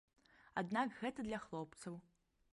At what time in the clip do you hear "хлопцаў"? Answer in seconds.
1.47-2.03